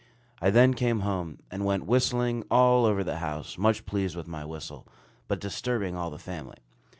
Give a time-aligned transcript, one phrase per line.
[0.41, 4.43] I then came home, and went whistling all over the house, much pleased with my
[4.43, 4.87] whistle,
[5.27, 6.57] but disturbing all the family.